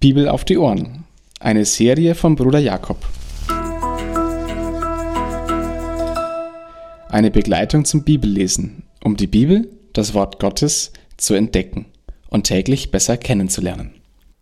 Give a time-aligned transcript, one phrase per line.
[0.00, 1.04] Bibel auf die Ohren.
[1.40, 2.96] Eine Serie von Bruder Jakob.
[7.10, 11.84] Eine Begleitung zum Bibellesen, um die Bibel, das Wort Gottes, zu entdecken
[12.30, 13.92] und täglich besser kennenzulernen.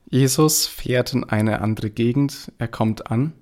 [0.08, 3.32] Jesus fährt in eine andere Gegend, er kommt an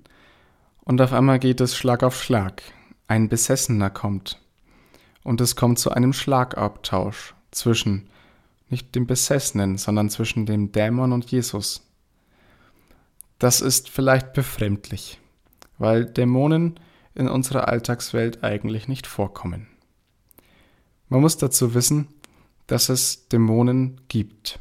[0.85, 2.63] und auf einmal geht es Schlag auf Schlag.
[3.07, 4.41] Ein Besessener kommt
[5.23, 8.09] und es kommt zu einem Schlagabtausch zwischen
[8.69, 11.86] nicht dem Besessenen, sondern zwischen dem Dämon und Jesus.
[13.39, 15.19] Das ist vielleicht befremdlich,
[15.77, 16.79] weil Dämonen
[17.13, 19.67] in unserer Alltagswelt eigentlich nicht vorkommen.
[21.09, 22.07] Man muss dazu wissen,
[22.67, 24.59] dass es Dämonen gibt.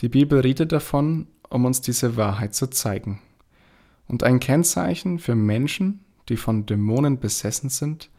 [0.00, 3.20] Die Bibel redet davon, um uns diese Wahrheit zu zeigen.
[4.06, 8.10] Und ein Kennzeichen für Menschen, die von Dämonen besessen sind,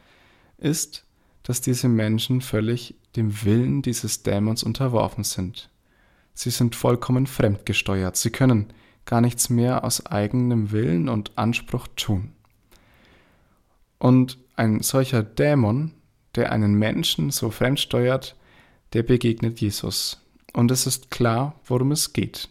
[0.57, 1.05] ist,
[1.43, 5.69] dass diese Menschen völlig dem Willen dieses Dämons unterworfen sind.
[6.33, 8.73] Sie sind vollkommen fremdgesteuert, sie können
[9.09, 12.31] gar nichts mehr aus eigenem Willen und Anspruch tun.
[13.97, 15.93] Und ein solcher Dämon,
[16.35, 18.35] der einen Menschen so fremdsteuert,
[18.93, 20.21] der begegnet Jesus.
[20.53, 22.49] Und es ist klar, worum es geht.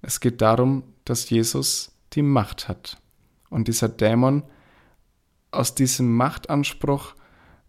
[0.00, 2.96] Es geht darum, dass Jesus die Macht hat.
[3.50, 4.44] Und dieser Dämon
[5.50, 7.14] aus diesem Machtanspruch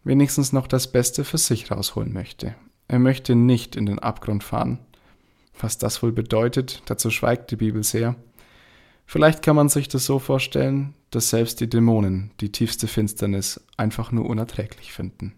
[0.06, 2.56] wenigstens noch das Beste für sich rausholen möchte.
[2.88, 4.80] Er möchte nicht in den Abgrund fahren.
[5.60, 8.16] Was das wohl bedeutet, dazu schweigt die Bibel sehr.
[9.06, 14.12] Vielleicht kann man sich das so vorstellen, dass selbst die Dämonen die tiefste Finsternis einfach
[14.12, 15.34] nur unerträglich finden.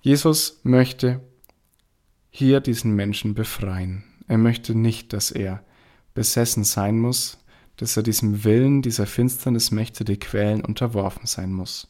[0.00, 1.20] Jesus möchte
[2.30, 4.04] hier diesen Menschen befreien.
[4.26, 5.62] Er möchte nicht, dass er
[6.14, 7.38] besessen sein muss,
[7.76, 11.88] dass er diesem Willen dieser Finsternis Mächte, die quälen, unterworfen sein muss.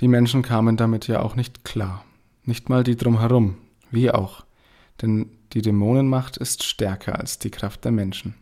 [0.00, 2.04] Die Menschen kamen damit ja auch nicht klar,
[2.44, 3.56] nicht mal die drumherum,
[3.90, 4.44] wie auch,
[5.02, 8.34] denn die Dämonenmacht ist stärker als die Kraft der Menschen.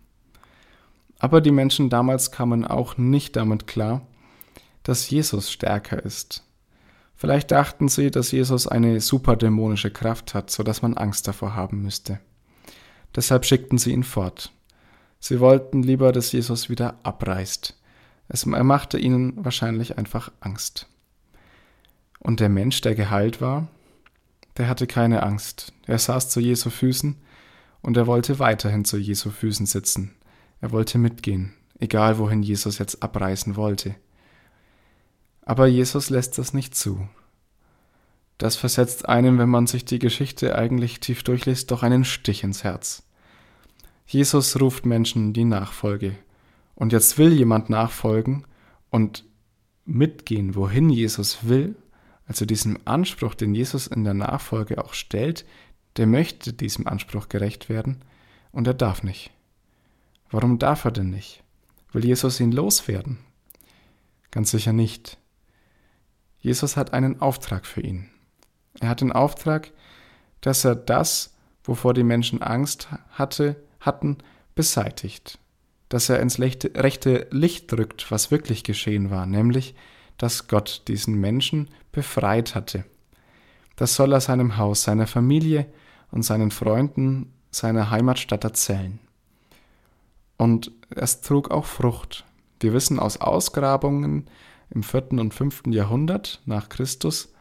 [1.19, 4.07] Aber die Menschen damals kamen auch nicht damit klar,
[4.83, 6.45] dass Jesus stärker ist.
[7.15, 11.83] Vielleicht dachten sie, dass Jesus eine superdämonische Kraft hat, so dass man Angst davor haben
[11.83, 12.21] müsste.
[13.15, 14.53] Deshalb schickten sie ihn fort.
[15.19, 17.81] Sie wollten lieber, dass Jesus wieder abreist.
[18.29, 20.89] Es, machte ihnen wahrscheinlich einfach Angst.
[22.21, 23.69] Und der Mensch, der geheilt war,
[24.57, 25.73] der hatte keine Angst.
[25.87, 27.17] Er saß zu Jesu Füßen
[27.83, 30.15] und er wollte weiterhin zu Jesu Füßen sitzen.
[30.61, 33.95] Er wollte mitgehen, egal wohin Jesus jetzt abreisen wollte.
[35.43, 37.09] Aber Jesus lässt das nicht zu.
[38.39, 42.65] Das versetzt einem, wenn man sich die Geschichte eigentlich tief durchliest, doch einen Stich ins
[42.65, 43.03] Herz.
[44.07, 46.17] Jesus ruft Menschen die Nachfolge.
[46.75, 48.45] Und jetzt will jemand nachfolgen
[48.91, 49.25] und
[49.85, 51.77] mitgehen, wohin Jesus will,
[52.27, 55.45] also diesem Anspruch, den Jesus in der Nachfolge auch stellt,
[55.97, 58.05] der möchte diesem Anspruch gerecht werden
[58.53, 59.31] und er darf nicht.
[60.31, 61.43] Warum darf er denn nicht?
[61.93, 63.19] Will Jesus ihn loswerden?
[64.31, 65.19] Ganz sicher nicht.
[66.39, 68.11] Jesus hat einen Auftrag für ihn.
[68.81, 69.73] Er hat den Auftrag,
[70.41, 74.19] dass er das, wovor die Menschen Angst hatte, hatten,
[74.55, 75.39] beseitigt.
[75.89, 79.75] Dass er ins rechte Licht drückt, was wirklich geschehen war, nämlich,
[80.19, 82.85] dass Gott diesen Menschen befreit hatte.
[83.75, 85.67] Das soll er seinem Haus, seiner Familie
[86.11, 88.99] und seinen Freunden seiner Heimatstadt erzählen.
[90.37, 92.25] Und es trug auch Frucht.
[92.61, 94.29] Wir wissen aus Ausgrabungen
[94.71, 97.33] im vierten und fünften Jahrhundert nach Christus,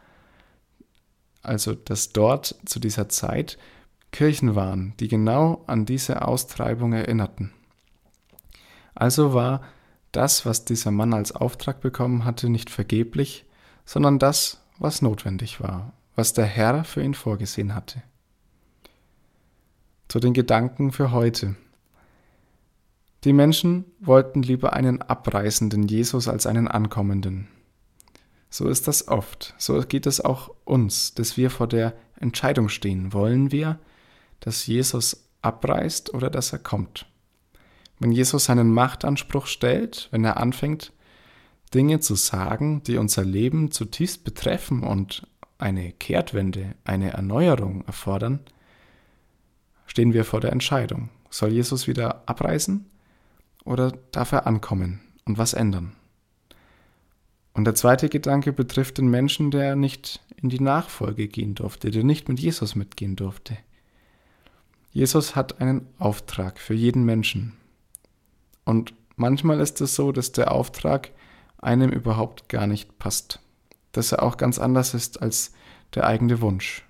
[1.42, 3.58] also dass dort zu dieser Zeit
[4.10, 7.52] Kirchen waren, die genau an diese Austreibung erinnerten.
[8.94, 9.60] Also war
[10.12, 13.45] das, was dieser Mann als Auftrag bekommen hatte, nicht vergeblich,
[13.86, 18.02] sondern das, was notwendig war, was der Herr für ihn vorgesehen hatte.
[20.08, 21.56] Zu den Gedanken für heute.
[23.24, 27.48] Die Menschen wollten lieber einen abreißenden Jesus als einen ankommenden.
[28.50, 29.54] So ist das oft.
[29.58, 33.12] So geht es auch uns, dass wir vor der Entscheidung stehen.
[33.12, 33.78] Wollen wir,
[34.40, 37.06] dass Jesus abreißt oder dass er kommt?
[37.98, 40.92] Wenn Jesus seinen Machtanspruch stellt, wenn er anfängt,
[41.74, 45.26] Dinge zu sagen, die unser Leben zutiefst betreffen und
[45.58, 48.40] eine Kehrtwende, eine Erneuerung erfordern,
[49.86, 51.08] stehen wir vor der Entscheidung.
[51.30, 52.86] Soll Jesus wieder abreisen
[53.64, 55.92] oder darf er ankommen und was ändern?
[57.54, 62.04] Und der zweite Gedanke betrifft den Menschen, der nicht in die Nachfolge gehen durfte, der
[62.04, 63.56] nicht mit Jesus mitgehen durfte.
[64.92, 67.54] Jesus hat einen Auftrag für jeden Menschen.
[68.64, 71.12] Und manchmal ist es so, dass der Auftrag
[71.58, 73.40] einem überhaupt gar nicht passt,
[73.92, 75.52] dass er auch ganz anders ist als
[75.94, 76.84] der eigene Wunsch.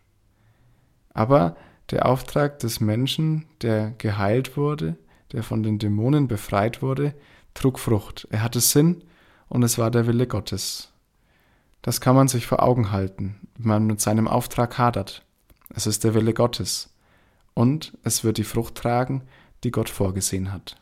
[1.14, 1.56] Aber
[1.90, 4.96] Der Auftrag des Menschen, der geheilt wurde,
[5.32, 7.14] der von den Dämonen befreit wurde,
[7.54, 8.26] trug Frucht.
[8.30, 9.04] Er hatte Sinn
[9.48, 10.92] und es war der Wille Gottes.
[11.82, 15.24] Das kann man sich vor Augen halten, wenn man mit seinem Auftrag hadert.
[15.70, 16.92] Es ist der Wille Gottes
[17.54, 19.22] und es wird die Frucht tragen,
[19.62, 20.76] die Gott vorgesehen hat.